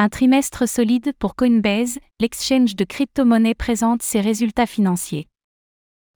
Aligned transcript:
Un 0.00 0.08
trimestre 0.08 0.68
solide 0.68 1.12
pour 1.18 1.34
Coinbase, 1.34 1.98
l'exchange 2.20 2.76
de 2.76 2.84
crypto-monnaies 2.84 3.56
présente 3.56 4.00
ses 4.00 4.20
résultats 4.20 4.66
financiers. 4.66 5.26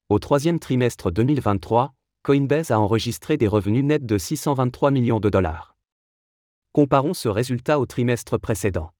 Au 0.08 0.20
troisième 0.20 0.60
trimestre 0.60 1.10
2023, 1.10 1.92
Coinbase 2.22 2.70
a 2.70 2.78
enregistré 2.78 3.36
des 3.36 3.48
revenus 3.48 3.82
nets 3.82 4.06
de 4.06 4.18
623 4.18 4.92
millions 4.92 5.18
de 5.18 5.28
dollars. 5.28 5.74
Comparons 6.70 7.12
ce 7.12 7.28
résultat 7.28 7.80
au 7.80 7.86
trimestre 7.86 8.38
précédent. 8.38 8.92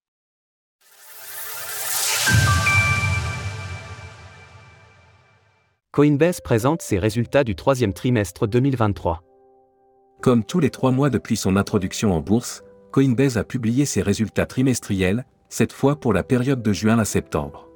Coinbase 5.93 6.41
présente 6.41 6.81
ses 6.81 6.99
résultats 6.99 7.45
du 7.45 7.55
troisième 7.55 7.93
trimestre 7.93 8.47
2023. 8.47 9.23
Comme 10.21 10.43
tous 10.43 10.59
les 10.59 10.71
trois 10.71 10.91
mois 10.91 11.09
depuis 11.09 11.37
son 11.37 11.55
introduction 11.55 12.11
en 12.11 12.19
bourse, 12.19 12.63
Coinbase 12.93 13.37
a 13.39 13.43
publié 13.43 13.85
ses 13.85 14.03
résultats 14.03 14.45
trimestriels, 14.45 15.25
cette 15.49 15.73
fois 15.73 15.95
pour 15.95 16.13
la 16.13 16.21
période 16.21 16.61
de 16.61 16.73
juin 16.73 16.99
à 16.99 17.05
septembre. 17.05 17.67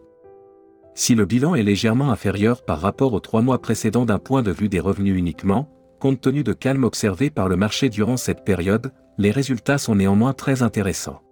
Si 0.94 1.16
le 1.16 1.26
bilan 1.26 1.56
est 1.56 1.64
légèrement 1.64 2.12
inférieur 2.12 2.64
par 2.64 2.80
rapport 2.80 3.14
aux 3.14 3.20
trois 3.20 3.42
mois 3.42 3.60
précédents 3.60 4.06
d'un 4.06 4.20
point 4.20 4.44
de 4.44 4.52
vue 4.52 4.70
des 4.70 4.80
revenus 4.80 5.18
uniquement, 5.18 5.70
compte 6.00 6.22
tenu 6.22 6.44
de 6.44 6.54
calme 6.54 6.84
observé 6.84 7.32
par 7.32 7.50
le 7.50 7.56
marché 7.56 7.90
durant 7.90 8.16
cette 8.16 8.46
période, 8.46 8.94
les 9.18 9.32
résultats 9.32 9.80
sont 9.80 9.96
néanmoins 9.96 10.34
très 10.34 10.62
intéressants. 10.62 11.24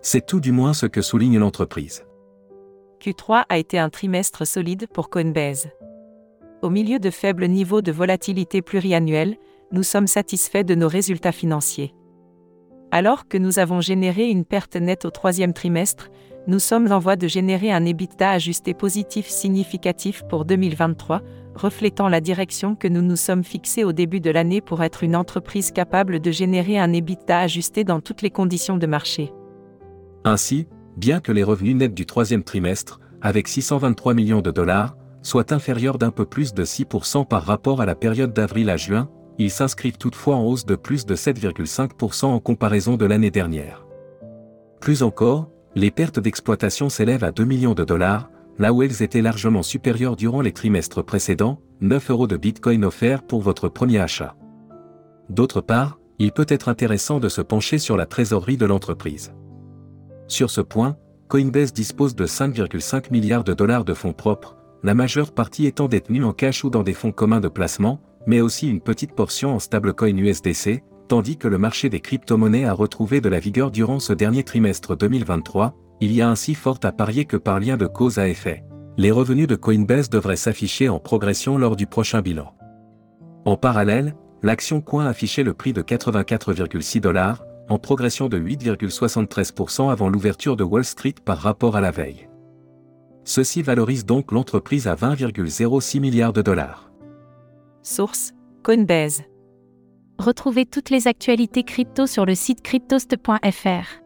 C'est 0.00 0.24
tout 0.24 0.40
du 0.40 0.52
moins 0.52 0.72
ce 0.72 0.86
que 0.86 1.02
souligne 1.02 1.38
l'entreprise. 1.38 2.06
Q3 3.02 3.44
a 3.50 3.58
été 3.58 3.78
un 3.78 3.90
trimestre 3.90 4.46
solide 4.46 4.86
pour 4.86 5.10
Coinbase. 5.10 5.68
Au 6.62 6.70
milieu 6.70 6.98
de 6.98 7.10
faibles 7.10 7.48
niveaux 7.48 7.82
de 7.82 7.92
volatilité 7.92 8.62
pluriannuelle, 8.62 9.36
nous 9.72 9.82
sommes 9.82 10.06
satisfaits 10.06 10.64
de 10.64 10.74
nos 10.74 10.88
résultats 10.88 11.32
financiers. 11.32 11.94
Alors 12.96 13.26
que 13.26 13.38
nous 13.38 13.58
avons 13.58 13.80
généré 13.80 14.28
une 14.28 14.44
perte 14.44 14.76
nette 14.76 15.04
au 15.04 15.10
troisième 15.10 15.52
trimestre, 15.52 16.10
nous 16.46 16.60
sommes 16.60 16.92
en 16.92 17.00
voie 17.00 17.16
de 17.16 17.26
générer 17.26 17.72
un 17.72 17.84
EBITDA 17.84 18.30
ajusté 18.30 18.72
positif 18.72 19.26
significatif 19.26 20.22
pour 20.28 20.44
2023, 20.44 21.20
reflétant 21.56 22.08
la 22.08 22.20
direction 22.20 22.76
que 22.76 22.86
nous 22.86 23.02
nous 23.02 23.16
sommes 23.16 23.42
fixés 23.42 23.82
au 23.82 23.90
début 23.90 24.20
de 24.20 24.30
l'année 24.30 24.60
pour 24.60 24.80
être 24.84 25.02
une 25.02 25.16
entreprise 25.16 25.72
capable 25.72 26.20
de 26.20 26.30
générer 26.30 26.78
un 26.78 26.92
EBITDA 26.92 27.40
ajusté 27.40 27.82
dans 27.82 27.98
toutes 27.98 28.22
les 28.22 28.30
conditions 28.30 28.76
de 28.76 28.86
marché. 28.86 29.32
Ainsi, 30.22 30.68
bien 30.96 31.18
que 31.18 31.32
les 31.32 31.42
revenus 31.42 31.74
nets 31.74 31.94
du 31.94 32.06
troisième 32.06 32.44
trimestre, 32.44 33.00
avec 33.20 33.48
623 33.48 34.14
millions 34.14 34.40
de 34.40 34.52
dollars, 34.52 34.96
soient 35.20 35.52
inférieurs 35.52 35.98
d'un 35.98 36.12
peu 36.12 36.26
plus 36.26 36.54
de 36.54 36.64
6% 36.64 37.26
par 37.26 37.42
rapport 37.42 37.80
à 37.80 37.86
la 37.86 37.96
période 37.96 38.32
d'avril 38.32 38.70
à 38.70 38.76
juin, 38.76 39.10
ils 39.38 39.50
s'inscrivent 39.50 39.98
toutefois 39.98 40.36
en 40.36 40.44
hausse 40.44 40.66
de 40.66 40.76
plus 40.76 41.06
de 41.06 41.16
7,5% 41.16 42.26
en 42.26 42.40
comparaison 42.40 42.96
de 42.96 43.04
l'année 43.04 43.30
dernière. 43.30 43.86
Plus 44.80 45.02
encore, 45.02 45.48
les 45.74 45.90
pertes 45.90 46.20
d'exploitation 46.20 46.88
s'élèvent 46.88 47.24
à 47.24 47.32
2 47.32 47.44
millions 47.44 47.74
de 47.74 47.84
dollars, 47.84 48.30
là 48.58 48.72
où 48.72 48.82
elles 48.82 49.02
étaient 49.02 49.22
largement 49.22 49.62
supérieures 49.62 50.16
durant 50.16 50.40
les 50.40 50.52
trimestres 50.52 51.04
précédents, 51.04 51.60
9 51.80 52.10
euros 52.10 52.26
de 52.26 52.36
Bitcoin 52.36 52.84
offerts 52.84 53.22
pour 53.22 53.40
votre 53.40 53.68
premier 53.68 53.98
achat. 53.98 54.36
D'autre 55.30 55.60
part, 55.60 55.98
il 56.18 56.30
peut 56.30 56.46
être 56.48 56.68
intéressant 56.68 57.18
de 57.18 57.28
se 57.28 57.40
pencher 57.40 57.78
sur 57.78 57.96
la 57.96 58.06
trésorerie 58.06 58.56
de 58.56 58.66
l'entreprise. 58.66 59.32
Sur 60.28 60.50
ce 60.50 60.60
point, 60.60 60.96
Coinbase 61.28 61.72
dispose 61.72 62.14
de 62.14 62.26
5,5 62.26 63.10
milliards 63.10 63.44
de 63.44 63.54
dollars 63.54 63.84
de 63.84 63.94
fonds 63.94 64.12
propres, 64.12 64.56
la 64.84 64.94
majeure 64.94 65.32
partie 65.32 65.66
étant 65.66 65.88
détenue 65.88 66.24
en 66.24 66.32
cash 66.32 66.62
ou 66.62 66.70
dans 66.70 66.82
des 66.82 66.92
fonds 66.92 67.12
communs 67.12 67.40
de 67.40 67.48
placement, 67.48 68.00
mais 68.26 68.40
aussi 68.40 68.68
une 68.68 68.80
petite 68.80 69.12
portion 69.12 69.54
en 69.54 69.58
stablecoin 69.58 70.16
USDC, 70.16 70.82
tandis 71.08 71.36
que 71.36 71.48
le 71.48 71.58
marché 71.58 71.88
des 71.88 72.00
crypto-monnaies 72.00 72.64
a 72.64 72.72
retrouvé 72.72 73.20
de 73.20 73.28
la 73.28 73.38
vigueur 73.38 73.70
durant 73.70 74.00
ce 74.00 74.12
dernier 74.12 74.42
trimestre 74.42 74.96
2023, 74.96 75.74
il 76.00 76.12
y 76.12 76.22
a 76.22 76.28
ainsi 76.28 76.54
fort 76.54 76.78
à 76.82 76.92
parier 76.92 77.24
que 77.24 77.36
par 77.36 77.60
lien 77.60 77.76
de 77.76 77.86
cause 77.86 78.18
à 78.18 78.28
effet. 78.28 78.64
Les 78.96 79.10
revenus 79.10 79.48
de 79.48 79.56
Coinbase 79.56 80.08
devraient 80.08 80.36
s'afficher 80.36 80.88
en 80.88 80.98
progression 80.98 81.58
lors 81.58 81.76
du 81.76 81.86
prochain 81.86 82.20
bilan. 82.20 82.54
En 83.44 83.56
parallèle, 83.56 84.14
l'action 84.42 84.80
Coin 84.80 85.06
affichait 85.06 85.42
le 85.42 85.54
prix 85.54 85.72
de 85.72 85.82
84,6 85.82 87.00
dollars, 87.00 87.44
en 87.68 87.78
progression 87.78 88.28
de 88.28 88.38
8,73% 88.38 89.90
avant 89.90 90.08
l'ouverture 90.08 90.56
de 90.56 90.64
Wall 90.64 90.84
Street 90.84 91.14
par 91.24 91.38
rapport 91.38 91.76
à 91.76 91.80
la 91.80 91.90
veille. 91.90 92.28
Ceci 93.24 93.62
valorise 93.62 94.04
donc 94.04 94.32
l'entreprise 94.32 94.86
à 94.86 94.94
20,06 94.94 96.00
milliards 96.00 96.34
de 96.34 96.42
dollars. 96.42 96.90
Source 97.84 98.32
Coinbase. 98.62 99.24
Retrouvez 100.18 100.64
toutes 100.64 100.88
les 100.88 101.06
actualités 101.06 101.64
crypto 101.64 102.06
sur 102.06 102.24
le 102.24 102.34
site 102.34 102.62
cryptost.fr. 102.62 104.00